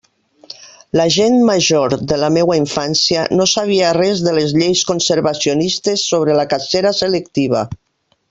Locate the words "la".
0.99-1.03, 2.21-2.29, 6.43-6.47